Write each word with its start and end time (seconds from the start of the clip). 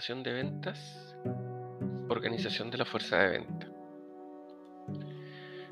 Administración 0.00 0.22
de 0.22 0.32
ventas, 0.32 1.16
organización 2.08 2.70
de 2.70 2.78
la 2.78 2.86
fuerza 2.86 3.18
de 3.18 3.28
venta. 3.32 3.68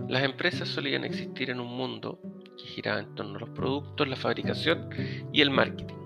Las 0.06 0.22
empresas 0.22 0.68
solían 0.68 1.04
existir 1.04 1.48
en 1.48 1.61
un 1.61 1.74
mundo 1.74 2.20
que 2.58 2.64
giraba 2.64 3.00
en 3.00 3.14
torno 3.14 3.36
a 3.36 3.40
los 3.40 3.48
productos, 3.48 4.06
la 4.06 4.16
fabricación 4.16 4.90
y 5.32 5.40
el 5.40 5.50
marketing. 5.50 5.96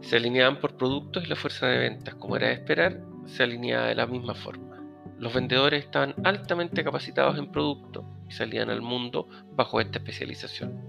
Se 0.00 0.16
alineaban 0.16 0.58
por 0.58 0.76
productos 0.76 1.22
y 1.24 1.28
la 1.28 1.36
fuerza 1.36 1.68
de 1.68 1.78
ventas, 1.78 2.16
como 2.16 2.34
era 2.34 2.48
de 2.48 2.54
esperar, 2.54 3.00
se 3.26 3.44
alineaba 3.44 3.86
de 3.86 3.94
la 3.94 4.08
misma 4.08 4.34
forma. 4.34 4.82
Los 5.16 5.32
vendedores 5.32 5.84
estaban 5.84 6.16
altamente 6.24 6.82
capacitados 6.82 7.38
en 7.38 7.52
producto 7.52 8.04
y 8.28 8.32
salían 8.32 8.70
al 8.70 8.82
mundo 8.82 9.28
bajo 9.52 9.80
esta 9.80 9.98
especialización. 9.98 10.84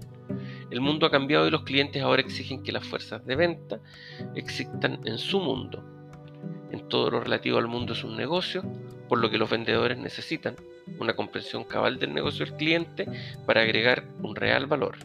El 0.72 0.80
mundo 0.80 1.06
ha 1.06 1.10
cambiado 1.12 1.46
y 1.46 1.52
los 1.52 1.62
clientes 1.62 2.02
ahora 2.02 2.22
exigen 2.22 2.64
que 2.64 2.72
las 2.72 2.84
fuerzas 2.84 3.24
de 3.24 3.36
venta 3.36 3.78
existan 4.34 4.98
en 5.04 5.18
su 5.18 5.38
mundo. 5.38 5.92
En 6.70 6.88
todo 6.88 7.10
lo 7.10 7.20
relativo 7.20 7.58
al 7.58 7.68
mundo 7.68 7.92
es 7.92 8.04
un 8.04 8.16
negocio, 8.16 8.62
por 9.08 9.18
lo 9.18 9.30
que 9.30 9.38
los 9.38 9.50
vendedores 9.50 9.98
necesitan 9.98 10.56
una 10.98 11.14
comprensión 11.14 11.64
cabal 11.64 11.98
del 11.98 12.14
negocio 12.14 12.44
del 12.44 12.56
cliente 12.56 13.06
para 13.46 13.62
agregar 13.62 14.04
un 14.22 14.34
real 14.34 14.66
valor. 14.66 14.96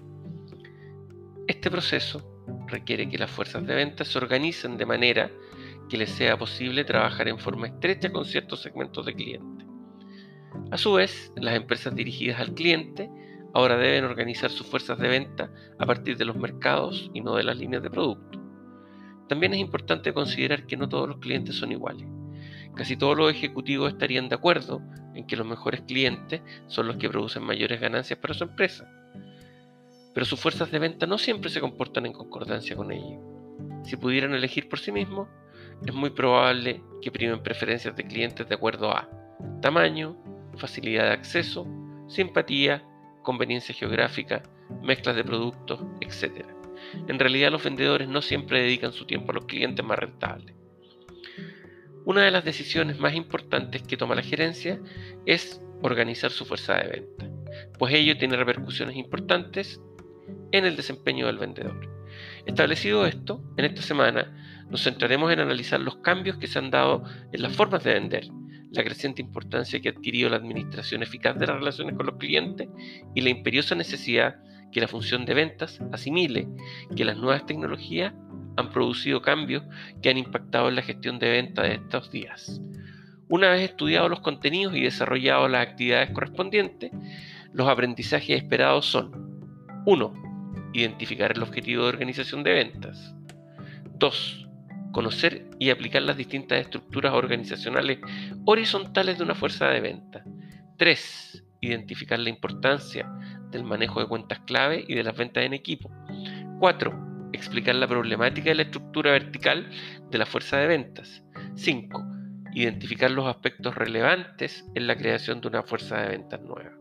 Este 1.47 1.69
proceso 1.69 2.23
requiere 2.67 3.09
que 3.09 3.17
las 3.17 3.29
fuerzas 3.29 3.65
de 3.65 3.75
venta 3.75 4.05
se 4.05 4.17
organicen 4.17 4.77
de 4.77 4.85
manera 4.85 5.29
que 5.89 5.97
les 5.97 6.09
sea 6.11 6.37
posible 6.37 6.85
trabajar 6.85 7.27
en 7.27 7.37
forma 7.37 7.67
estrecha 7.67 8.11
con 8.11 8.25
ciertos 8.25 8.61
segmentos 8.61 9.05
de 9.05 9.13
cliente. 9.13 9.65
A 10.71 10.77
su 10.77 10.93
vez, 10.93 11.31
las 11.35 11.55
empresas 11.55 11.95
dirigidas 11.95 12.39
al 12.39 12.53
cliente 12.53 13.09
ahora 13.53 13.77
deben 13.77 14.05
organizar 14.05 14.49
sus 14.49 14.67
fuerzas 14.67 14.97
de 14.99 15.07
venta 15.07 15.51
a 15.77 15.85
partir 15.85 16.17
de 16.17 16.25
los 16.25 16.37
mercados 16.37 17.11
y 17.13 17.21
no 17.21 17.35
de 17.35 17.43
las 17.43 17.57
líneas 17.57 17.83
de 17.83 17.89
producto. 17.89 18.40
También 19.31 19.53
es 19.53 19.61
importante 19.61 20.11
considerar 20.11 20.65
que 20.67 20.75
no 20.75 20.89
todos 20.89 21.07
los 21.07 21.19
clientes 21.19 21.55
son 21.55 21.71
iguales. 21.71 22.05
Casi 22.75 22.97
todos 22.97 23.15
los 23.15 23.31
ejecutivos 23.31 23.93
estarían 23.93 24.27
de 24.27 24.35
acuerdo 24.35 24.81
en 25.15 25.25
que 25.25 25.37
los 25.37 25.47
mejores 25.47 25.79
clientes 25.83 26.41
son 26.67 26.87
los 26.87 26.97
que 26.97 27.07
producen 27.07 27.41
mayores 27.41 27.79
ganancias 27.79 28.19
para 28.19 28.33
su 28.33 28.43
empresa. 28.43 28.91
Pero 30.13 30.25
sus 30.25 30.37
fuerzas 30.37 30.69
de 30.69 30.79
venta 30.79 31.07
no 31.07 31.17
siempre 31.17 31.49
se 31.49 31.61
comportan 31.61 32.05
en 32.05 32.11
concordancia 32.11 32.75
con 32.75 32.91
ello. 32.91 33.21
Si 33.85 33.95
pudieran 33.95 34.33
elegir 34.33 34.67
por 34.67 34.79
sí 34.79 34.91
mismos, 34.91 35.29
es 35.85 35.93
muy 35.93 36.09
probable 36.09 36.83
que 37.01 37.09
primen 37.09 37.41
preferencias 37.41 37.95
de 37.95 38.03
clientes 38.03 38.49
de 38.49 38.55
acuerdo 38.55 38.91
a 38.91 39.09
tamaño, 39.61 40.17
facilidad 40.57 41.05
de 41.05 41.13
acceso, 41.13 41.65
simpatía 42.09 42.83
conveniencia 43.21 43.73
geográfica, 43.73 44.43
mezclas 44.81 45.15
de 45.15 45.23
productos, 45.23 45.79
etc. 46.01 46.50
En 47.07 47.19
realidad 47.19 47.51
los 47.51 47.63
vendedores 47.63 48.07
no 48.07 48.21
siempre 48.21 48.61
dedican 48.61 48.93
su 48.93 49.05
tiempo 49.05 49.31
a 49.31 49.35
los 49.35 49.45
clientes 49.45 49.85
más 49.85 49.99
rentables. 49.99 50.55
Una 52.05 52.23
de 52.23 52.31
las 52.31 52.43
decisiones 52.43 52.99
más 52.99 53.13
importantes 53.13 53.83
que 53.83 53.97
toma 53.97 54.15
la 54.15 54.23
gerencia 54.23 54.79
es 55.25 55.61
organizar 55.83 56.31
su 56.31 56.45
fuerza 56.45 56.75
de 56.75 56.87
venta, 56.87 57.29
pues 57.77 57.93
ello 57.93 58.17
tiene 58.17 58.37
repercusiones 58.37 58.95
importantes 58.95 59.79
en 60.51 60.65
el 60.65 60.75
desempeño 60.75 61.27
del 61.27 61.37
vendedor. 61.37 61.89
Establecido 62.45 63.05
esto, 63.05 63.43
en 63.57 63.65
esta 63.65 63.81
semana 63.81 64.65
nos 64.69 64.83
centraremos 64.83 65.31
en 65.31 65.39
analizar 65.39 65.79
los 65.79 65.97
cambios 65.97 66.37
que 66.37 66.47
se 66.47 66.59
han 66.59 66.71
dado 66.71 67.03
en 67.31 67.41
las 67.41 67.55
formas 67.55 67.83
de 67.83 67.93
vender 67.93 68.27
la 68.71 68.83
creciente 68.83 69.21
importancia 69.21 69.79
que 69.81 69.89
ha 69.89 69.91
adquirido 69.91 70.29
la 70.29 70.37
administración 70.37 71.03
eficaz 71.03 71.37
de 71.37 71.47
las 71.47 71.57
relaciones 71.57 71.95
con 71.95 72.05
los 72.05 72.15
clientes 72.17 72.69
y 73.13 73.21
la 73.21 73.29
imperiosa 73.29 73.75
necesidad 73.75 74.37
que 74.71 74.81
la 74.81 74.87
función 74.87 75.25
de 75.25 75.33
ventas 75.33 75.79
asimile 75.91 76.47
que 76.95 77.05
las 77.05 77.17
nuevas 77.17 77.45
tecnologías 77.45 78.13
han 78.57 78.69
producido 78.69 79.21
cambios 79.21 79.63
que 80.01 80.09
han 80.09 80.17
impactado 80.17 80.69
en 80.69 80.75
la 80.75 80.81
gestión 80.81 81.19
de 81.19 81.29
ventas 81.29 81.65
de 81.65 81.75
estos 81.75 82.11
días. 82.11 82.61
Una 83.29 83.49
vez 83.49 83.69
estudiados 83.69 84.09
los 84.09 84.19
contenidos 84.19 84.75
y 84.75 84.81
desarrollado 84.81 85.47
las 85.47 85.67
actividades 85.67 86.11
correspondientes, 86.11 86.91
los 87.53 87.67
aprendizajes 87.67 88.41
esperados 88.41 88.85
son 88.85 89.11
1. 89.85 90.69
Identificar 90.73 91.31
el 91.35 91.43
objetivo 91.43 91.83
de 91.83 91.89
organización 91.89 92.43
de 92.43 92.53
ventas. 92.53 93.15
2 93.99 94.41
conocer 94.91 95.49
y 95.59 95.69
aplicar 95.69 96.01
las 96.03 96.17
distintas 96.17 96.59
estructuras 96.59 97.13
organizacionales 97.13 97.99
horizontales 98.45 99.17
de 99.17 99.23
una 99.23 99.35
fuerza 99.35 99.67
de 99.67 99.81
venta. 99.81 100.23
3. 100.77 101.43
Identificar 101.61 102.19
la 102.19 102.29
importancia 102.29 103.09
del 103.51 103.63
manejo 103.63 103.99
de 103.99 104.07
cuentas 104.07 104.39
clave 104.39 104.83
y 104.87 104.95
de 104.95 105.03
las 105.03 105.15
ventas 105.15 105.43
en 105.43 105.53
equipo. 105.53 105.91
4. 106.59 107.29
Explicar 107.33 107.75
la 107.75 107.87
problemática 107.87 108.49
de 108.49 108.55
la 108.55 108.61
estructura 108.63 109.11
vertical 109.11 109.69
de 110.09 110.17
la 110.17 110.25
fuerza 110.25 110.57
de 110.57 110.67
ventas. 110.67 111.23
5. 111.55 112.03
Identificar 112.53 113.11
los 113.11 113.27
aspectos 113.27 113.75
relevantes 113.75 114.65
en 114.75 114.87
la 114.87 114.95
creación 114.95 115.41
de 115.41 115.47
una 115.47 115.63
fuerza 115.63 116.01
de 116.01 116.09
ventas 116.09 116.41
nueva. 116.41 116.71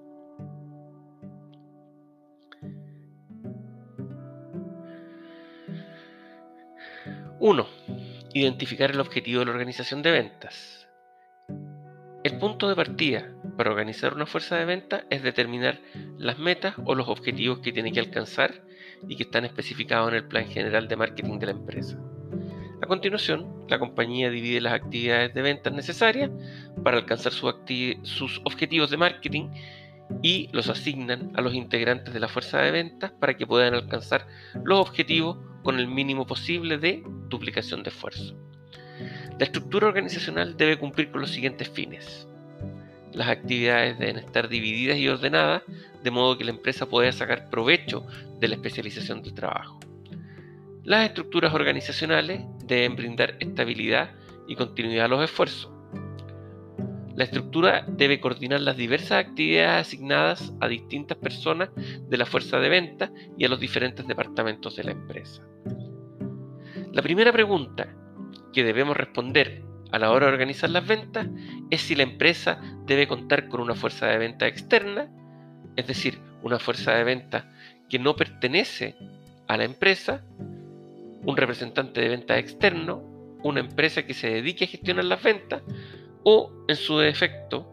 1. 7.38 7.66
Identificar 8.34 8.90
el 8.90 9.00
objetivo 9.00 9.40
de 9.40 9.46
la 9.46 9.52
organización 9.52 10.02
de 10.02 10.10
ventas. 10.10 10.88
El 12.22 12.38
punto 12.38 12.68
de 12.68 12.76
partida 12.76 13.32
para 13.56 13.70
organizar 13.70 14.14
una 14.14 14.26
fuerza 14.26 14.56
de 14.56 14.64
ventas 14.64 15.04
es 15.10 15.22
determinar 15.22 15.80
las 16.18 16.38
metas 16.38 16.74
o 16.84 16.94
los 16.94 17.08
objetivos 17.08 17.58
que 17.60 17.72
tiene 17.72 17.92
que 17.92 18.00
alcanzar 18.00 18.62
y 19.08 19.16
que 19.16 19.24
están 19.24 19.44
especificados 19.44 20.10
en 20.10 20.16
el 20.16 20.24
plan 20.24 20.46
general 20.46 20.88
de 20.88 20.96
marketing 20.96 21.38
de 21.38 21.46
la 21.46 21.52
empresa. 21.52 21.98
A 22.82 22.86
continuación, 22.86 23.66
la 23.68 23.78
compañía 23.78 24.30
divide 24.30 24.60
las 24.60 24.72
actividades 24.72 25.34
de 25.34 25.42
ventas 25.42 25.72
necesarias 25.72 26.30
para 26.82 26.96
alcanzar 26.96 27.32
sus 27.32 28.40
objetivos 28.44 28.90
de 28.90 28.96
marketing 28.96 29.50
y 30.22 30.48
los 30.52 30.68
asignan 30.68 31.30
a 31.34 31.40
los 31.40 31.54
integrantes 31.54 32.12
de 32.12 32.20
la 32.20 32.28
fuerza 32.28 32.58
de 32.58 32.70
ventas 32.70 33.12
para 33.12 33.36
que 33.36 33.46
puedan 33.46 33.74
alcanzar 33.74 34.26
los 34.64 34.80
objetivos 34.80 35.38
con 35.62 35.78
el 35.78 35.88
mínimo 35.88 36.26
posible 36.26 36.78
de 36.78 37.02
duplicación 37.28 37.82
de 37.82 37.90
esfuerzo. 37.90 38.34
La 39.38 39.44
estructura 39.44 39.88
organizacional 39.88 40.56
debe 40.56 40.78
cumplir 40.78 41.10
con 41.10 41.20
los 41.20 41.30
siguientes 41.30 41.68
fines. 41.68 42.26
Las 43.12 43.28
actividades 43.28 43.98
deben 43.98 44.18
estar 44.18 44.48
divididas 44.48 44.96
y 44.98 45.08
ordenadas 45.08 45.62
de 46.02 46.10
modo 46.10 46.38
que 46.38 46.44
la 46.44 46.52
empresa 46.52 46.86
pueda 46.86 47.10
sacar 47.12 47.50
provecho 47.50 48.06
de 48.38 48.48
la 48.48 48.54
especialización 48.54 49.22
del 49.22 49.34
trabajo. 49.34 49.80
Las 50.84 51.08
estructuras 51.08 51.52
organizacionales 51.52 52.42
deben 52.64 52.96
brindar 52.96 53.36
estabilidad 53.40 54.12
y 54.48 54.56
continuidad 54.56 55.06
a 55.06 55.08
los 55.08 55.24
esfuerzos. 55.24 55.70
La 57.14 57.24
estructura 57.24 57.84
debe 57.86 58.20
coordinar 58.20 58.60
las 58.60 58.76
diversas 58.76 59.26
actividades 59.26 59.88
asignadas 59.88 60.52
a 60.60 60.68
distintas 60.68 61.18
personas 61.18 61.68
de 61.76 62.16
la 62.16 62.24
fuerza 62.24 62.58
de 62.60 62.68
venta 62.68 63.12
y 63.36 63.44
a 63.44 63.48
los 63.48 63.60
diferentes 63.60 64.06
departamentos 64.06 64.76
de 64.76 64.84
la 64.84 64.92
empresa. 64.92 65.42
La 66.92 67.02
primera 67.02 67.32
pregunta 67.32 67.94
que 68.52 68.64
debemos 68.64 68.96
responder 68.96 69.62
a 69.92 69.98
la 69.98 70.10
hora 70.10 70.26
de 70.26 70.32
organizar 70.32 70.70
las 70.70 70.86
ventas 70.86 71.26
es 71.70 71.82
si 71.82 71.94
la 71.94 72.02
empresa 72.02 72.60
debe 72.86 73.08
contar 73.08 73.48
con 73.48 73.60
una 73.60 73.74
fuerza 73.74 74.06
de 74.06 74.18
venta 74.18 74.46
externa, 74.46 75.08
es 75.76 75.86
decir, 75.86 76.20
una 76.42 76.58
fuerza 76.58 76.92
de 76.92 77.04
venta 77.04 77.50
que 77.88 77.98
no 77.98 78.16
pertenece 78.16 78.96
a 79.48 79.56
la 79.56 79.64
empresa, 79.64 80.24
un 81.24 81.36
representante 81.36 82.00
de 82.00 82.08
venta 82.08 82.38
externo, 82.38 83.02
una 83.42 83.60
empresa 83.60 84.04
que 84.04 84.14
se 84.14 84.30
dedique 84.30 84.64
a 84.64 84.68
gestionar 84.68 85.04
las 85.04 85.22
ventas 85.22 85.62
o, 86.22 86.52
en 86.68 86.76
su 86.76 86.98
defecto, 86.98 87.66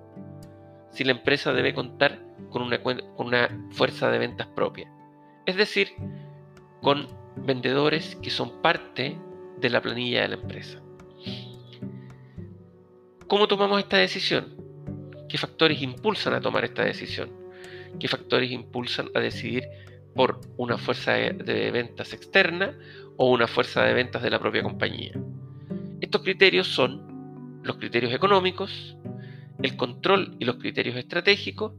si 0.92 1.04
la 1.04 1.12
empresa 1.12 1.54
debe 1.54 1.74
contar 1.74 2.20
con 2.50 2.62
una, 2.62 2.82
con 2.82 3.00
una 3.18 3.50
fuerza 3.72 4.10
de 4.10 4.18
ventas 4.18 4.48
propia. 4.48 4.92
Es 5.46 5.56
decir, 5.56 5.90
con 6.82 7.08
vendedores 7.36 8.16
que 8.18 8.30
son 8.30 8.62
parte 8.62 9.18
de 9.60 9.70
la 9.70 9.82
planilla 9.82 10.24
de 10.24 10.28
la 10.30 10.36
empresa. 10.36 10.82
¿Cómo 13.28 13.50
tomamos 13.50 13.80
esta 13.80 13.98
decisión? 13.98 14.56
¿Qué 15.28 15.38
factores 15.38 15.82
impulsan 15.82 16.34
a 16.34 16.40
tomar 16.40 16.64
esta 16.64 16.86
decisión? 16.86 17.30
¿Qué 18.00 18.08
factores 18.08 18.50
impulsan 18.52 19.10
a 19.14 19.20
decidir 19.20 19.68
por 20.16 20.40
una 20.56 20.78
fuerza 20.78 21.12
de 21.12 21.72
ventas 21.72 22.14
externa 22.14 22.78
o 23.18 23.30
una 23.30 23.48
fuerza 23.48 23.84
de 23.84 23.94
ventas 23.94 24.24
de 24.24 24.30
la 24.30 24.40
propia 24.40 24.64
compañía? 24.64 25.12
Estos 26.00 26.22
criterios 26.22 26.68
son 26.68 27.62
los 27.64 27.76
criterios 27.76 28.14
económicos, 28.14 28.96
el 29.62 29.76
control 29.76 30.38
y 30.40 30.46
los 30.46 30.56
criterios 30.56 30.96
estratégicos, 30.96 31.74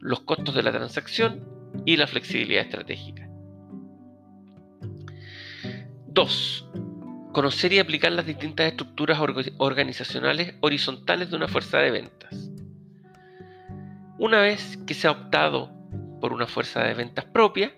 los 0.00 0.20
costos 0.22 0.56
de 0.56 0.64
la 0.64 0.72
transacción 0.72 1.46
y 1.86 1.96
la 1.96 2.08
flexibilidad 2.08 2.64
estratégica. 2.64 3.28
2. 6.08 6.70
Conocer 7.32 7.72
y 7.72 7.78
aplicar 7.78 8.12
las 8.12 8.26
distintas 8.26 8.68
estructuras 8.68 9.18
organizacionales 9.58 10.54
horizontales 10.60 11.30
de 11.30 11.36
una 11.36 11.48
fuerza 11.48 11.78
de 11.78 11.90
ventas. 11.90 12.50
Una 14.18 14.40
vez 14.40 14.78
que 14.86 14.94
se 14.94 15.06
ha 15.06 15.12
optado 15.12 15.70
por 16.20 16.32
una 16.32 16.46
fuerza 16.46 16.82
de 16.82 16.94
ventas 16.94 17.24
propia, 17.26 17.72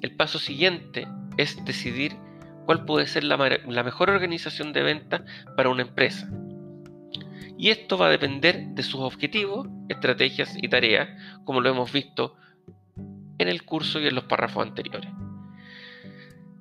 el 0.00 0.16
paso 0.16 0.38
siguiente 0.38 1.06
es 1.36 1.62
decidir 1.64 2.16
cuál 2.64 2.84
puede 2.84 3.06
ser 3.06 3.24
la, 3.24 3.36
mejor 3.36 4.10
organización 4.10 4.72
de 4.72 4.82
ventas 4.82 5.22
para 5.56 5.70
una 5.70 5.82
empresa. 5.82 6.30
Y 7.56 7.70
esto 7.70 7.98
va 7.98 8.06
a 8.06 8.10
depender 8.10 8.68
de 8.68 8.82
sus 8.82 9.00
objetivos, 9.00 9.68
estrategias 9.88 10.54
y 10.56 10.68
tareas, 10.68 11.08
como 11.44 11.60
lo 11.60 11.70
hemos 11.70 11.92
visto 11.92 12.36
en 13.38 13.48
el 13.48 13.64
curso 13.64 14.00
y 14.00 14.06
en 14.06 14.14
los 14.14 14.24
párrafos 14.24 14.66
anteriores. 14.66 15.10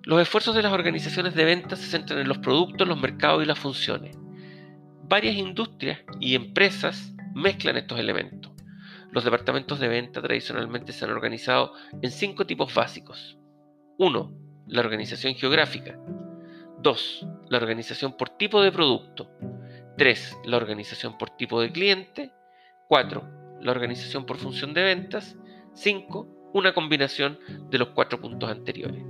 Los 0.04 0.22
esfuerzos 0.22 0.56
de 0.56 0.62
las 0.62 0.72
organizaciones 0.72 1.36
de 1.36 1.46
ventas 1.46 1.80
se 1.80 1.88
centran 1.88 2.20
en 2.20 2.28
los 2.28 2.38
productos, 2.38 2.88
los 2.88 3.00
mercados 3.00 3.44
y 3.44 3.46
las 3.46 3.60
funciones. 3.60 4.18
Varias 5.04 5.36
industrias 5.36 6.00
y 6.20 6.36
empresas 6.36 7.14
mezclan 7.34 7.78
estos 7.78 8.00
elementos. 8.00 8.52
Los 9.12 9.24
departamentos 9.24 9.80
de 9.80 9.88
venta 9.88 10.22
tradicionalmente 10.22 10.92
se 10.92 11.06
han 11.06 11.12
organizado 11.12 11.74
en 12.02 12.12
cinco 12.12 12.46
tipos 12.46 12.74
básicos. 12.74 13.38
1. 13.98 14.32
La 14.68 14.82
organización 14.82 15.34
geográfica. 15.36 15.98
2. 16.82 17.28
La 17.50 17.58
organización 17.58 18.16
por 18.18 18.30
tipo 18.30 18.62
de 18.62 18.72
producto. 18.72 19.32
3. 19.98 20.38
La 20.46 20.58
organización 20.58 21.18
por 21.18 21.32
tipo 21.32 21.62
de 21.62 21.72
cliente. 21.72 22.32
4. 22.88 23.60
La 23.62 23.72
organización 23.72 24.26
por 24.26 24.38
función 24.38 24.74
de 24.74 24.84
ventas. 24.84 25.38
5. 25.74 26.52
Una 26.54 26.74
combinación 26.74 27.40
de 27.70 27.78
los 27.78 27.90
cuatro 27.90 28.20
puntos 28.20 28.50
anteriores. 28.50 29.04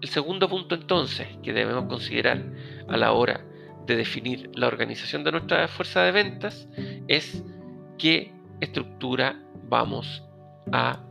El 0.00 0.08
segundo 0.08 0.48
punto 0.48 0.74
entonces 0.74 1.28
que 1.42 1.52
debemos 1.52 1.84
considerar 1.86 2.42
a 2.88 2.96
la 2.96 3.12
hora 3.12 3.44
de 3.86 3.96
definir 3.96 4.50
la 4.54 4.66
organización 4.66 5.24
de 5.24 5.32
nuestra 5.32 5.68
fuerza 5.68 6.02
de 6.02 6.12
ventas 6.12 6.68
es 7.06 7.42
qué 7.98 8.32
estructura 8.60 9.42
vamos 9.68 10.22
a 10.72 11.04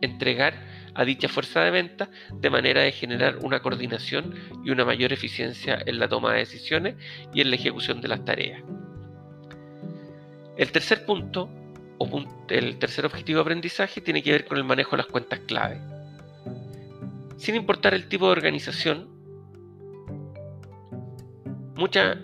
entregar 0.00 0.54
a 0.94 1.04
dicha 1.04 1.28
fuerza 1.28 1.60
de 1.60 1.70
ventas 1.70 2.08
de 2.32 2.50
manera 2.50 2.82
de 2.82 2.92
generar 2.92 3.38
una 3.42 3.60
coordinación 3.60 4.34
y 4.64 4.70
una 4.70 4.84
mayor 4.84 5.12
eficiencia 5.12 5.78
en 5.86 5.98
la 5.98 6.08
toma 6.08 6.32
de 6.32 6.40
decisiones 6.40 6.96
y 7.32 7.40
en 7.40 7.50
la 7.50 7.56
ejecución 7.56 8.00
de 8.00 8.08
las 8.08 8.24
tareas. 8.24 8.62
El 10.56 10.70
tercer 10.70 11.06
punto, 11.06 11.48
o 11.98 12.24
el 12.48 12.78
tercer 12.78 13.06
objetivo 13.06 13.38
de 13.38 13.42
aprendizaje, 13.42 14.00
tiene 14.00 14.22
que 14.22 14.32
ver 14.32 14.44
con 14.44 14.58
el 14.58 14.64
manejo 14.64 14.92
de 14.92 14.98
las 14.98 15.06
cuentas 15.06 15.38
clave. 15.40 15.80
Sin 17.42 17.56
importar 17.56 17.92
el 17.92 18.06
tipo 18.08 18.26
de 18.26 18.30
organización, 18.30 19.08
muchas 21.74 22.18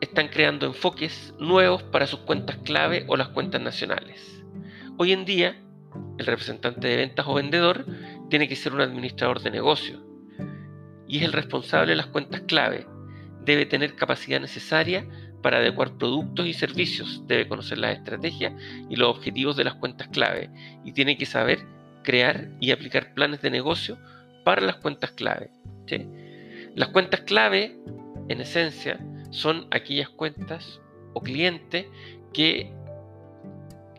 están 0.00 0.28
creando 0.28 0.64
enfoques 0.64 1.34
nuevos 1.40 1.82
para 1.82 2.06
sus 2.06 2.20
cuentas 2.20 2.56
clave 2.58 3.04
o 3.08 3.16
las 3.16 3.30
cuentas 3.30 3.60
nacionales. 3.60 4.44
Hoy 4.96 5.10
en 5.10 5.24
día, 5.24 5.60
el 6.18 6.24
representante 6.24 6.86
de 6.86 6.98
ventas 6.98 7.26
o 7.26 7.34
vendedor 7.34 7.84
tiene 8.30 8.46
que 8.46 8.54
ser 8.54 8.74
un 8.74 8.80
administrador 8.80 9.42
de 9.42 9.50
negocio 9.50 10.06
y 11.08 11.18
es 11.18 11.24
el 11.24 11.32
responsable 11.32 11.90
de 11.90 11.96
las 11.96 12.06
cuentas 12.06 12.42
clave. 12.42 12.86
Debe 13.44 13.66
tener 13.66 13.96
capacidad 13.96 14.40
necesaria 14.40 15.04
para 15.42 15.56
adecuar 15.56 15.98
productos 15.98 16.46
y 16.46 16.52
servicios, 16.52 17.24
debe 17.26 17.48
conocer 17.48 17.78
las 17.78 17.96
estrategias 17.96 18.52
y 18.88 18.94
los 18.94 19.08
objetivos 19.16 19.56
de 19.56 19.64
las 19.64 19.74
cuentas 19.74 20.06
clave 20.12 20.48
y 20.84 20.92
tiene 20.92 21.18
que 21.18 21.26
saber 21.26 21.58
crear 22.04 22.50
y 22.60 22.70
aplicar 22.70 23.14
planes 23.14 23.42
de 23.42 23.50
negocio 23.50 23.98
para 24.48 24.62
las 24.62 24.76
cuentas 24.76 25.10
clave. 25.10 25.50
Las 26.74 26.88
cuentas 26.88 27.20
clave, 27.20 27.76
en 28.30 28.40
esencia, 28.40 28.98
son 29.28 29.66
aquellas 29.70 30.08
cuentas 30.08 30.80
o 31.12 31.20
clientes 31.20 31.84
que 32.32 32.72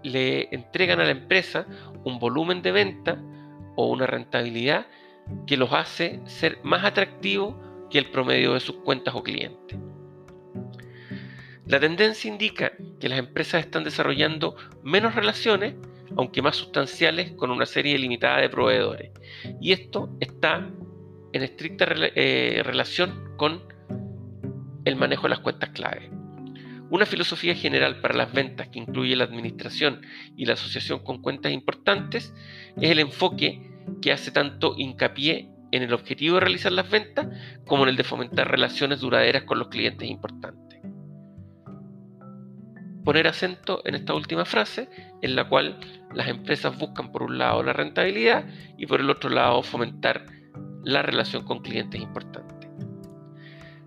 le 0.01 0.49
entregan 0.51 1.01
a 1.01 1.03
la 1.03 1.11
empresa 1.11 1.67
un 2.03 2.17
volumen 2.17 2.63
de 2.63 2.71
venta 2.71 3.21
o 3.75 3.91
una 3.91 4.07
rentabilidad 4.07 4.87
que 5.45 5.55
los 5.55 5.71
hace 5.71 6.19
ser 6.25 6.57
más 6.63 6.83
atractivos 6.83 7.53
que 7.91 7.99
el 7.99 8.09
promedio 8.09 8.55
de 8.55 8.59
sus 8.59 8.77
cuentas 8.77 9.13
o 9.13 9.21
clientes. 9.21 9.77
La 11.67 11.79
tendencia 11.79 12.27
indica 12.27 12.71
que 12.99 13.07
las 13.07 13.19
empresas 13.19 13.63
están 13.63 13.83
desarrollando 13.83 14.55
menos 14.81 15.13
relaciones, 15.13 15.75
aunque 16.17 16.41
más 16.41 16.56
sustanciales, 16.56 17.31
con 17.33 17.51
una 17.51 17.65
serie 17.65 17.97
limitada 17.97 18.39
de 18.41 18.50
proveedores. 18.50 19.11
Y 19.59 19.71
esto 19.71 20.15
está 20.19 20.69
en 21.33 21.44
estricta 21.44 21.85
eh, 21.88 22.61
relación 22.63 23.35
con 23.38 23.61
el 24.85 24.95
manejo 24.95 25.23
de 25.23 25.29
las 25.29 25.39
cuentas 25.39 25.69
clave. 25.69 26.09
Una 26.89 27.06
filosofía 27.06 27.53
general 27.53 28.01
para 28.01 28.15
las 28.15 28.33
ventas 28.33 28.69
que 28.69 28.79
incluye 28.79 29.15
la 29.15 29.25
administración 29.25 30.01
y 30.35 30.45
la 30.45 30.53
asociación 30.53 31.00
con 31.00 31.21
cuentas 31.21 31.51
importantes 31.51 32.33
es 32.77 32.89
el 32.89 33.00
enfoque 33.00 33.61
que 34.01 34.11
hace 34.11 34.31
tanto 34.31 34.73
hincapié 34.75 35.51
en 35.71 35.83
el 35.83 35.94
objetivo 35.94 36.35
de 36.35 36.41
realizar 36.41 36.71
las 36.71 36.89
ventas 36.89 37.27
como 37.67 37.83
en 37.83 37.89
el 37.89 37.95
de 37.95 38.03
fomentar 38.03 38.50
relaciones 38.50 39.01
duraderas 39.01 39.44
con 39.44 39.59
los 39.59 39.67
clientes 39.67 40.09
importantes. 40.09 40.69
Poner 43.09 43.25
acento 43.25 43.81
en 43.85 43.95
esta 43.95 44.13
última 44.13 44.45
frase, 44.45 44.88
en 45.23 45.35
la 45.35 45.50
cual 45.50 45.79
las 46.13 46.27
empresas 46.27 46.77
buscan 46.77 47.11
por 47.11 47.23
un 47.23 47.39
lado 47.39 47.63
la 47.63 47.73
rentabilidad 47.73 48.45
y 48.77 48.85
por 48.85 49.00
el 49.00 49.09
otro 49.09 49.31
lado 49.31 49.63
fomentar 49.63 50.27
la 50.83 51.01
relación 51.01 51.44
con 51.44 51.63
clientes 51.63 52.00
importantes. 52.00 52.69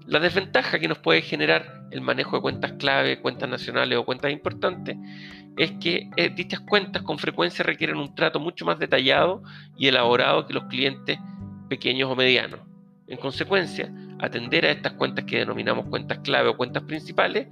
La 0.08 0.18
desventaja 0.18 0.80
que 0.80 0.88
nos 0.88 0.98
puede 0.98 1.22
generar 1.22 1.84
el 1.92 2.00
manejo 2.00 2.34
de 2.34 2.42
cuentas 2.42 2.72
clave, 2.80 3.20
cuentas 3.20 3.48
nacionales 3.48 3.96
o 3.96 4.04
cuentas 4.04 4.32
importantes 4.32 4.96
es 5.56 5.70
que 5.80 6.10
eh, 6.16 6.30
dichas 6.30 6.58
cuentas 6.58 7.02
con 7.02 7.16
frecuencia 7.16 7.62
requieren 7.64 7.98
un 7.98 8.16
trato 8.16 8.40
mucho 8.40 8.64
más 8.64 8.80
detallado 8.80 9.44
y 9.78 9.86
elaborado 9.86 10.48
que 10.48 10.54
los 10.54 10.64
clientes 10.64 11.16
pequeños 11.68 12.10
o 12.10 12.16
medianos. 12.16 12.58
En 13.06 13.18
consecuencia, 13.18 13.88
atender 14.18 14.66
a 14.66 14.72
estas 14.72 14.94
cuentas 14.94 15.26
que 15.26 15.38
denominamos 15.38 15.86
cuentas 15.86 16.18
clave 16.24 16.48
o 16.48 16.56
cuentas 16.56 16.82
principales 16.82 17.46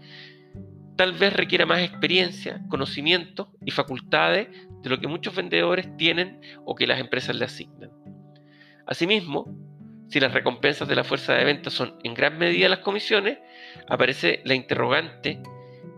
tal 1.01 1.15
vez 1.15 1.33
requiera 1.33 1.65
más 1.65 1.81
experiencia, 1.81 2.61
conocimiento 2.69 3.51
y 3.65 3.71
facultades 3.71 4.49
de 4.83 4.91
lo 4.91 5.01
que 5.01 5.09
muchos 5.09 5.35
vendedores 5.35 5.97
tienen 5.97 6.43
o 6.67 6.75
que 6.75 6.87
las 6.87 7.01
empresas 7.01 7.35
le 7.35 7.47
asignan. 7.47 7.91
Asimismo, 8.85 9.47
si 10.11 10.21
las 10.21 10.35
recompensas 10.35 10.87
de 10.87 10.95
la 10.95 11.03
fuerza 11.03 11.33
de 11.33 11.47
ventas 11.47 11.73
son 11.73 11.97
en 12.05 12.13
gran 12.13 12.37
medida 12.37 12.69
las 12.69 12.81
comisiones, 12.81 13.39
aparece 13.89 14.43
la 14.45 14.53
interrogante 14.53 15.43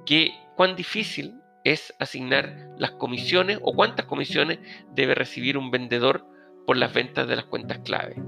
que 0.06 0.31
cuán 0.55 0.76
difícil 0.76 1.34
es 1.65 1.93
asignar 1.98 2.69
las 2.79 2.93
comisiones 2.93 3.58
o 3.60 3.74
cuántas 3.74 4.06
comisiones 4.06 4.60
debe 4.94 5.17
recibir 5.17 5.58
un 5.58 5.72
vendedor 5.72 6.24
por 6.65 6.76
las 6.76 6.94
ventas 6.94 7.26
de 7.26 7.34
las 7.34 7.46
cuentas 7.46 7.81
clave. 7.81 8.22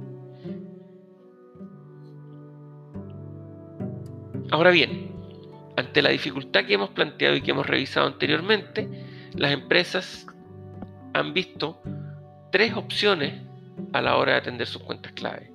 Ahora 4.51 4.73
bien, 4.73 5.14
ante 5.77 6.03
la 6.03 6.11
dificultad 6.11 6.65
que 6.65 6.75
hemos 6.75 6.91
planteado 6.91 7.37
y 7.37 7.41
que 7.41 7.51
hemos 7.51 7.67
revisado 7.67 8.07
anteriormente, 8.07 8.89
las 9.35 9.53
empresas 9.53 10.27
han 11.13 11.33
visto 11.33 11.81
tres 12.53 12.75
opciones 12.75 13.35
a 13.93 14.01
la 14.01 14.17
hora 14.17 14.33
de 14.33 14.39
atender 14.39 14.67
sus 14.67 14.83
cuentas 14.83 15.13
clave. 15.13 15.53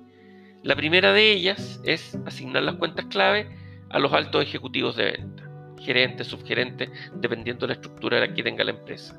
La 0.62 0.76
primera 0.76 1.12
de 1.12 1.32
ellas 1.32 1.80
es 1.84 2.18
asignar 2.26 2.62
las 2.62 2.74
cuentas 2.74 3.06
clave 3.06 3.48
a 3.88 3.98
los 3.98 4.12
altos 4.12 4.42
ejecutivos 4.42 4.96
de 4.96 5.12
venta, 5.12 5.50
gerentes, 5.78 6.26
subgerentes, 6.26 6.90
dependiendo 7.14 7.66
de 7.66 7.68
la 7.68 7.80
estructura 7.80 8.34
que 8.34 8.42
tenga 8.42 8.64
la 8.64 8.72
empresa. 8.72 9.18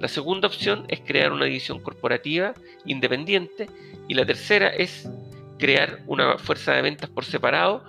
La 0.00 0.08
segunda 0.08 0.48
opción 0.48 0.84
es 0.88 1.00
crear 1.00 1.32
una 1.32 1.44
división 1.46 1.80
corporativa 1.80 2.54
independiente 2.84 3.68
y 4.08 4.14
la 4.14 4.26
tercera 4.26 4.68
es 4.68 5.08
crear 5.58 6.00
una 6.06 6.38
fuerza 6.38 6.72
de 6.72 6.82
ventas 6.82 7.10
por 7.10 7.24
separado 7.24 7.84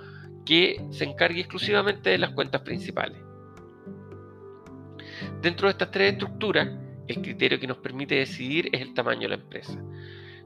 que 0.45 0.85
se 0.91 1.03
encargue 1.03 1.41
exclusivamente 1.41 2.11
de 2.11 2.17
las 2.17 2.31
cuentas 2.31 2.61
principales. 2.61 3.17
Dentro 5.41 5.67
de 5.67 5.71
estas 5.71 5.91
tres 5.91 6.13
estructuras, 6.13 6.69
el 7.07 7.21
criterio 7.21 7.59
que 7.59 7.67
nos 7.67 7.77
permite 7.77 8.15
decidir 8.15 8.69
es 8.71 8.81
el 8.81 8.93
tamaño 8.93 9.21
de 9.21 9.29
la 9.29 9.35
empresa. 9.35 9.79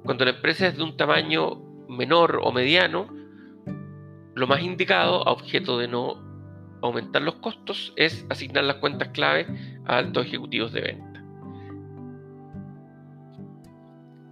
Cuando 0.03 0.25
la 0.25 0.31
empresa 0.31 0.67
es 0.67 0.77
de 0.77 0.83
un 0.83 0.97
tamaño 0.97 1.61
menor 1.87 2.39
o 2.43 2.51
mediano, 2.51 3.07
lo 4.35 4.47
más 4.47 4.61
indicado, 4.61 5.27
a 5.27 5.31
objeto 5.31 5.77
de 5.77 5.87
no 5.87 6.23
aumentar 6.81 7.21
los 7.21 7.35
costos, 7.35 7.93
es 7.97 8.25
asignar 8.29 8.63
las 8.63 8.77
cuentas 8.77 9.09
clave 9.09 9.47
a 9.85 9.97
altos 9.97 10.25
ejecutivos 10.25 10.71
de 10.71 10.81
venta. 10.81 11.23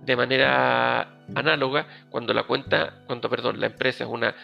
De 0.05 0.15
manera 0.15 1.16
análoga, 1.35 1.87
cuando 2.09 2.33
la 2.33 2.43
cuenta, 2.43 3.03
cuando 3.05 3.29
perdón, 3.29 3.59
la 3.59 3.67
empresa 3.67 4.03
es 4.03 4.09
una 4.09 4.35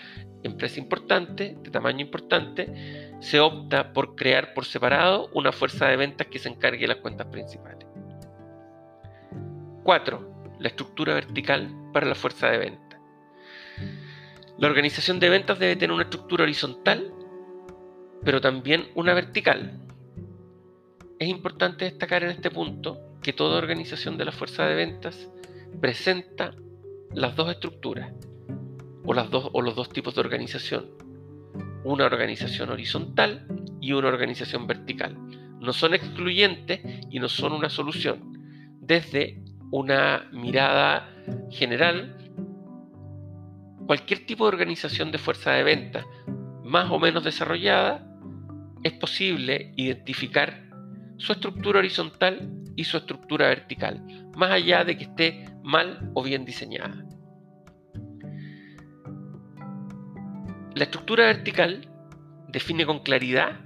empresa 0.43 0.79
importante, 0.79 1.57
de 1.61 1.71
tamaño 1.71 2.01
importante, 2.01 3.13
se 3.19 3.39
opta 3.39 3.93
por 3.93 4.15
crear 4.15 4.53
por 4.53 4.65
separado 4.65 5.29
una 5.33 5.51
fuerza 5.51 5.87
de 5.87 5.95
ventas 5.95 6.27
que 6.27 6.39
se 6.39 6.49
encargue 6.49 6.81
de 6.81 6.87
las 6.87 6.97
cuentas 6.97 7.27
principales. 7.27 7.87
4. 9.83 10.55
La 10.59 10.67
estructura 10.67 11.13
vertical 11.13 11.69
para 11.93 12.05
la 12.05 12.15
fuerza 12.15 12.49
de 12.49 12.57
ventas. 12.57 12.99
La 14.57 14.67
organización 14.67 15.19
de 15.19 15.29
ventas 15.29 15.59
debe 15.59 15.75
tener 15.75 15.93
una 15.93 16.03
estructura 16.03 16.43
horizontal, 16.43 17.11
pero 18.23 18.39
también 18.39 18.87
una 18.95 19.13
vertical. 19.13 19.79
Es 21.19 21.27
importante 21.27 21.85
destacar 21.85 22.23
en 22.23 22.31
este 22.31 22.51
punto 22.51 22.99
que 23.21 23.33
toda 23.33 23.57
organización 23.57 24.17
de 24.17 24.25
la 24.25 24.31
fuerza 24.31 24.65
de 24.65 24.75
ventas 24.75 25.29
presenta 25.79 26.53
las 27.13 27.35
dos 27.35 27.49
estructuras 27.51 28.11
o, 29.05 29.13
las 29.13 29.29
dos, 29.29 29.49
o 29.53 29.61
los 29.61 29.75
dos 29.75 29.89
tipos 29.89 30.15
de 30.15 30.21
organización. 30.21 30.89
Una 31.83 32.05
organización 32.05 32.69
horizontal 32.69 33.47
y 33.81 33.91
una 33.93 34.07
organización 34.07 34.67
vertical. 34.67 35.17
No 35.59 35.73
son 35.73 35.93
excluyentes 35.93 36.81
y 37.09 37.19
no 37.19 37.29
son 37.29 37.53
una 37.53 37.69
solución. 37.69 38.37
Desde 38.79 39.43
una 39.71 40.29
mirada 40.31 41.09
general, 41.49 42.15
cualquier 43.85 44.25
tipo 44.25 44.45
de 44.45 44.49
organización 44.49 45.11
de 45.11 45.17
fuerza 45.17 45.51
de 45.51 45.63
venta 45.63 46.05
más 46.63 46.89
o 46.89 46.99
menos 46.99 47.23
desarrollada, 47.23 48.07
es 48.83 48.93
posible 48.93 49.73
identificar 49.75 50.69
su 51.17 51.31
estructura 51.33 51.79
horizontal 51.79 52.49
y 52.75 52.83
su 52.83 52.97
estructura 52.97 53.47
vertical, 53.47 54.03
más 54.35 54.51
allá 54.51 54.83
de 54.83 54.97
que 54.97 55.03
esté 55.03 55.45
mal 55.61 56.11
o 56.13 56.23
bien 56.23 56.45
diseñada. 56.45 57.02
La 60.75 60.85
estructura 60.85 61.25
vertical 61.25 61.87
define 62.47 62.87
con 62.87 63.03
claridad 63.03 63.59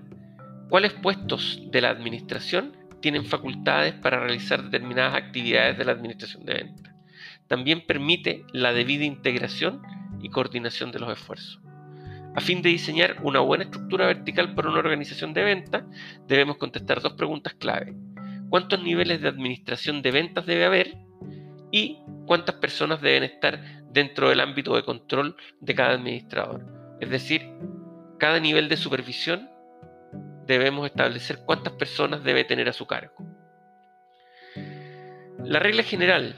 cuáles 0.69 0.91
puestos 0.91 1.61
de 1.71 1.79
la 1.79 1.89
administración 1.89 2.75
tienen 2.99 3.25
facultades 3.25 3.93
para 3.93 4.19
realizar 4.19 4.61
determinadas 4.63 5.15
actividades 5.15 5.77
de 5.77 5.85
la 5.85 5.93
administración 5.93 6.43
de 6.45 6.55
ventas. 6.55 6.93
También 7.47 7.85
permite 7.85 8.43
la 8.51 8.73
debida 8.73 9.05
integración 9.05 9.81
y 10.21 10.29
coordinación 10.29 10.91
de 10.91 10.99
los 10.99 11.09
esfuerzos. 11.13 11.61
A 12.35 12.41
fin 12.41 12.61
de 12.61 12.69
diseñar 12.69 13.15
una 13.23 13.39
buena 13.39 13.63
estructura 13.63 14.07
vertical 14.07 14.53
para 14.53 14.69
una 14.69 14.79
organización 14.79 15.33
de 15.33 15.43
ventas, 15.43 15.83
debemos 16.27 16.57
contestar 16.57 17.01
dos 17.01 17.13
preguntas 17.13 17.53
clave. 17.53 17.95
¿Cuántos 18.49 18.83
niveles 18.83 19.21
de 19.21 19.29
administración 19.29 20.01
de 20.01 20.11
ventas 20.11 20.45
debe 20.45 20.65
haber? 20.65 20.97
Y 21.71 21.99
cuántas 22.25 22.55
personas 22.55 23.01
deben 23.01 23.23
estar 23.23 23.85
dentro 23.93 24.27
del 24.27 24.41
ámbito 24.41 24.75
de 24.75 24.83
control 24.83 25.37
de 25.61 25.73
cada 25.73 25.93
administrador. 25.93 26.76
Es 26.99 27.09
decir, 27.09 27.51
cada 28.17 28.39
nivel 28.39 28.69
de 28.69 28.77
supervisión 28.77 29.49
debemos 30.45 30.85
establecer 30.87 31.39
cuántas 31.45 31.73
personas 31.73 32.23
debe 32.23 32.43
tener 32.43 32.69
a 32.69 32.73
su 32.73 32.87
cargo. 32.87 33.15
La 35.43 35.59
regla 35.59 35.83
general, 35.83 36.35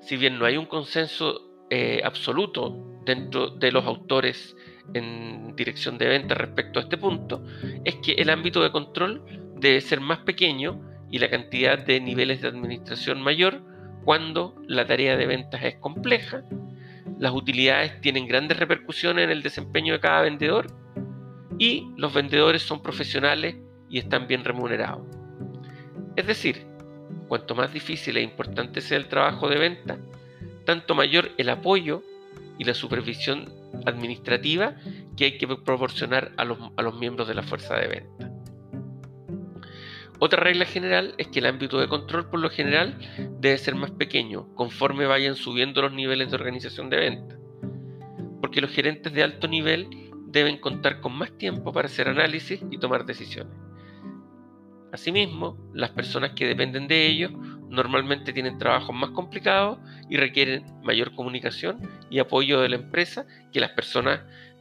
si 0.00 0.16
bien 0.16 0.38
no 0.38 0.46
hay 0.46 0.56
un 0.56 0.66
consenso 0.66 1.40
eh, 1.70 2.00
absoluto 2.04 3.00
dentro 3.04 3.50
de 3.50 3.72
los 3.72 3.84
autores 3.84 4.56
en 4.94 5.54
dirección 5.56 5.98
de 5.98 6.06
venta 6.06 6.34
respecto 6.34 6.78
a 6.78 6.82
este 6.82 6.96
punto, 6.96 7.44
es 7.84 7.96
que 7.96 8.12
el 8.12 8.30
ámbito 8.30 8.62
de 8.62 8.72
control 8.72 9.24
debe 9.56 9.80
ser 9.80 10.00
más 10.00 10.18
pequeño 10.20 10.80
y 11.10 11.18
la 11.18 11.28
cantidad 11.28 11.78
de 11.78 12.00
niveles 12.00 12.40
de 12.40 12.48
administración 12.48 13.20
mayor 13.20 13.62
cuando 14.04 14.54
la 14.66 14.86
tarea 14.86 15.16
de 15.16 15.26
ventas 15.26 15.62
es 15.64 15.76
compleja, 15.76 16.42
las 17.18 17.32
utilidades 17.32 18.00
tienen 18.00 18.26
grandes 18.26 18.58
repercusiones 18.58 19.24
en 19.24 19.30
el 19.30 19.42
desempeño 19.42 19.94
de 19.94 20.00
cada 20.00 20.22
vendedor 20.22 20.66
y 21.58 21.88
los 21.96 22.12
vendedores 22.12 22.62
son 22.62 22.82
profesionales 22.82 23.56
y 23.88 23.98
están 23.98 24.26
bien 24.26 24.44
remunerados. 24.44 25.06
Es 26.16 26.26
decir, 26.26 26.66
cuanto 27.28 27.54
más 27.54 27.72
difícil 27.72 28.16
e 28.16 28.22
importante 28.22 28.80
sea 28.80 28.98
el 28.98 29.08
trabajo 29.08 29.48
de 29.48 29.58
venta, 29.58 29.98
tanto 30.64 30.94
mayor 30.94 31.30
el 31.38 31.48
apoyo 31.48 32.02
y 32.58 32.64
la 32.64 32.74
supervisión 32.74 33.52
administrativa 33.84 34.74
que 35.16 35.24
hay 35.24 35.38
que 35.38 35.46
proporcionar 35.46 36.32
a 36.36 36.44
los, 36.44 36.58
a 36.76 36.82
los 36.82 36.98
miembros 36.98 37.28
de 37.28 37.34
la 37.34 37.42
fuerza 37.42 37.76
de 37.76 37.88
venta. 37.88 38.25
Otra 40.18 40.42
regla 40.42 40.64
general 40.64 41.14
es 41.18 41.28
que 41.28 41.40
el 41.40 41.46
ámbito 41.46 41.78
de 41.78 41.88
control 41.88 42.30
por 42.30 42.40
lo 42.40 42.48
general 42.48 42.98
debe 43.38 43.58
ser 43.58 43.74
más 43.74 43.90
pequeño 43.90 44.54
conforme 44.54 45.06
vayan 45.06 45.36
subiendo 45.36 45.82
los 45.82 45.92
niveles 45.92 46.30
de 46.30 46.36
organización 46.36 46.88
de 46.88 46.96
venta, 46.96 47.36
porque 48.40 48.62
los 48.62 48.70
gerentes 48.70 49.12
de 49.12 49.22
alto 49.22 49.46
nivel 49.46 49.88
deben 50.26 50.58
contar 50.58 51.00
con 51.00 51.16
más 51.16 51.36
tiempo 51.36 51.72
para 51.72 51.86
hacer 51.86 52.08
análisis 52.08 52.60
y 52.70 52.78
tomar 52.78 53.04
decisiones. 53.04 53.54
Asimismo, 54.92 55.58
las 55.74 55.90
personas 55.90 56.32
que 56.32 56.46
dependen 56.46 56.88
de 56.88 57.06
ellos 57.06 57.32
normalmente 57.68 58.32
tienen 58.32 58.56
trabajos 58.56 58.94
más 58.94 59.10
complicados 59.10 59.78
y 60.08 60.16
requieren 60.16 60.64
mayor 60.82 61.14
comunicación 61.14 61.80
y 62.08 62.18
apoyo 62.20 62.60
de 62.60 62.70
la 62.70 62.76
empresa 62.76 63.26
que 63.52 63.60
las 63.60 63.72
personas 63.72 64.20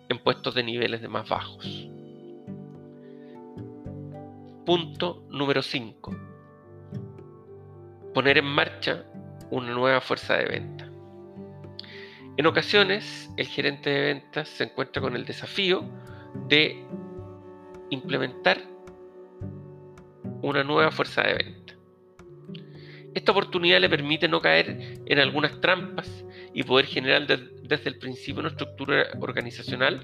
en 0.09 0.19
puestos 0.19 0.53
de 0.55 0.63
niveles 0.63 1.01
de 1.01 1.07
más 1.07 1.29
bajos. 1.29 1.94
Punto 4.65 5.23
número 5.29 5.61
5. 5.61 6.17
Poner 8.15 8.39
en 8.39 8.45
marcha 8.45 9.05
una 9.51 9.71
nueva 9.75 10.01
fuerza 10.01 10.37
de 10.37 10.45
venta. 10.45 10.89
En 12.35 12.47
ocasiones, 12.47 13.29
el 13.37 13.45
gerente 13.45 13.91
de 13.91 14.13
ventas 14.13 14.49
se 14.49 14.63
encuentra 14.63 15.03
con 15.03 15.15
el 15.15 15.23
desafío 15.23 15.87
de 16.47 16.83
implementar 17.91 18.57
una 20.41 20.63
nueva 20.63 20.89
fuerza 20.89 21.21
de 21.21 21.35
venta. 21.35 21.73
Esta 23.13 23.33
oportunidad 23.33 23.79
le 23.79 23.87
permite 23.87 24.27
no 24.27 24.41
caer 24.41 24.99
en 25.05 25.19
algunas 25.19 25.61
trampas 25.61 26.25
y 26.55 26.63
poder 26.63 26.87
generar 26.87 27.27
desde 27.27 27.89
el 27.89 27.99
principio 27.99 28.39
una 28.39 28.49
estructura 28.49 29.09
organizacional 29.21 30.01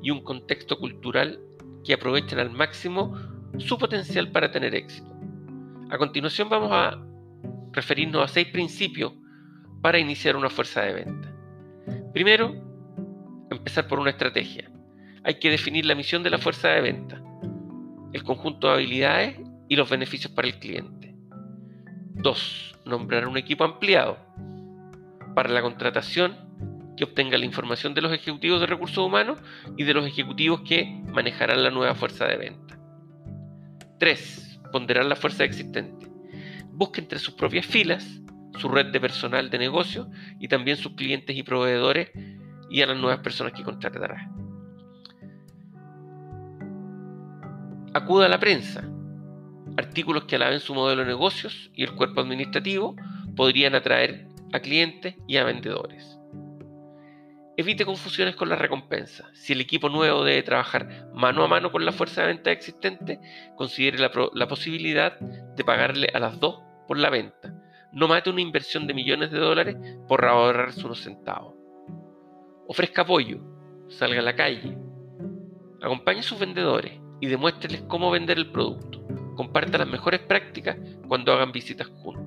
y 0.00 0.12
un 0.12 0.22
contexto 0.22 0.78
cultural 0.78 1.40
que 1.84 1.94
aprovechen 1.94 2.38
al 2.38 2.50
máximo 2.50 3.35
su 3.58 3.78
potencial 3.78 4.30
para 4.30 4.50
tener 4.50 4.74
éxito. 4.74 5.10
A 5.90 5.98
continuación 5.98 6.48
vamos 6.48 6.70
a 6.72 6.98
referirnos 7.72 8.24
a 8.24 8.32
seis 8.32 8.48
principios 8.48 9.12
para 9.82 9.98
iniciar 9.98 10.36
una 10.36 10.50
fuerza 10.50 10.82
de 10.82 10.92
venta. 10.94 11.32
Primero, 12.12 12.54
empezar 13.50 13.86
por 13.86 13.98
una 13.98 14.10
estrategia. 14.10 14.70
Hay 15.22 15.38
que 15.38 15.50
definir 15.50 15.86
la 15.86 15.94
misión 15.94 16.22
de 16.22 16.30
la 16.30 16.38
fuerza 16.38 16.68
de 16.68 16.80
venta, 16.80 17.22
el 18.12 18.22
conjunto 18.22 18.68
de 18.68 18.74
habilidades 18.74 19.40
y 19.68 19.76
los 19.76 19.88
beneficios 19.88 20.32
para 20.32 20.48
el 20.48 20.58
cliente. 20.58 21.14
2. 22.14 22.78
Nombrar 22.86 23.28
un 23.28 23.36
equipo 23.36 23.64
ampliado 23.64 24.16
para 25.34 25.50
la 25.50 25.62
contratación 25.62 26.34
que 26.96 27.04
obtenga 27.04 27.36
la 27.36 27.44
información 27.44 27.94
de 27.94 28.00
los 28.00 28.12
ejecutivos 28.12 28.60
de 28.60 28.66
recursos 28.66 28.98
humanos 28.98 29.38
y 29.76 29.84
de 29.84 29.94
los 29.94 30.06
ejecutivos 30.06 30.62
que 30.62 31.02
manejarán 31.12 31.62
la 31.62 31.70
nueva 31.70 31.94
fuerza 31.94 32.26
de 32.26 32.36
venta. 32.38 32.78
3. 33.98 34.60
Ponderar 34.72 35.06
la 35.06 35.16
fuerza 35.16 35.44
existente. 35.44 36.08
Busque 36.72 37.00
entre 37.00 37.18
sus 37.18 37.34
propias 37.34 37.66
filas 37.66 38.20
su 38.58 38.68
red 38.68 38.86
de 38.86 39.00
personal 39.00 39.50
de 39.50 39.58
negocio 39.58 40.10
y 40.40 40.48
también 40.48 40.76
sus 40.76 40.94
clientes 40.94 41.36
y 41.36 41.42
proveedores 41.42 42.10
y 42.70 42.82
a 42.82 42.86
las 42.86 42.98
nuevas 42.98 43.20
personas 43.20 43.52
que 43.52 43.62
contratará. 43.62 44.30
Acuda 47.92 48.26
a 48.26 48.28
la 48.28 48.40
prensa 48.40 48.88
artículos 49.76 50.24
que 50.24 50.36
alaben 50.36 50.60
su 50.60 50.74
modelo 50.74 51.02
de 51.02 51.08
negocios 51.08 51.70
y 51.74 51.84
el 51.84 51.92
cuerpo 51.92 52.20
administrativo 52.20 52.96
podrían 53.36 53.74
atraer 53.74 54.26
a 54.52 54.60
clientes 54.60 55.16
y 55.26 55.36
a 55.36 55.44
vendedores. 55.44 56.15
Evite 57.58 57.86
confusiones 57.86 58.36
con 58.36 58.48
la 58.48 58.56
recompensa. 58.56 59.30
Si 59.32 59.52
el 59.52 59.60
equipo 59.60 59.88
nuevo 59.88 60.24
debe 60.24 60.42
trabajar 60.42 61.08
mano 61.14 61.42
a 61.42 61.48
mano 61.48 61.72
con 61.72 61.84
la 61.84 61.92
fuerza 61.92 62.22
de 62.22 62.28
venta 62.28 62.50
existente, 62.50 63.18
considere 63.56 63.98
la, 63.98 64.48
posibilidad 64.48 65.18
de 65.18 65.64
pagarle 65.64 66.08
a 66.12 66.18
las 66.18 66.38
dos 66.38 66.62
por 66.86 66.98
la 66.98 67.10
venta. 67.10 67.54
No 67.92 68.08
mate 68.08 68.30
una 68.30 68.42
inversión 68.42 68.86
de 68.86 68.94
millones 68.94 69.30
de 69.30 69.38
dólares 69.38 69.76
por 70.06 70.24
ahorrarse 70.24 70.84
unos 70.84 71.00
centavos. 71.00 71.54
Ofrezca 72.68 73.02
apoyo, 73.02 73.40
salga 73.88 74.20
a 74.20 74.22
la 74.22 74.36
calle, 74.36 74.76
acompañe 75.80 76.20
a 76.20 76.24
sus 76.24 76.38
vendedores 76.38 77.00
y 77.20 77.26
demuéstreles 77.26 77.82
cómo 77.82 78.10
vender 78.10 78.36
el 78.36 78.50
producto 78.50 79.06
comparta 79.36 79.78
las 79.78 79.86
mejores 79.86 80.20
prácticas 80.20 80.76
cuando 81.06 81.32
hagan 81.32 81.52
visitas 81.52 81.86
juntos. 81.86 82.25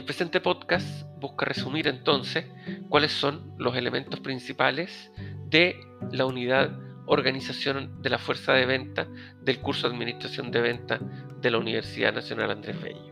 El 0.00 0.06
presente 0.06 0.40
podcast 0.40 1.04
busca 1.20 1.44
resumir 1.44 1.86
entonces 1.86 2.46
cuáles 2.88 3.12
son 3.12 3.52
los 3.58 3.76
elementos 3.76 4.18
principales 4.20 5.12
de 5.50 5.78
la 6.10 6.24
unidad 6.24 6.70
organización 7.04 8.00
de 8.00 8.08
la 8.08 8.18
fuerza 8.18 8.54
de 8.54 8.64
venta 8.64 9.06
del 9.42 9.60
curso 9.60 9.86
de 9.86 9.94
Administración 9.94 10.50
de 10.50 10.62
Venta 10.62 10.98
de 11.42 11.50
la 11.50 11.58
Universidad 11.58 12.14
Nacional 12.14 12.50
Andrés 12.50 12.80
Bello. 12.80 13.09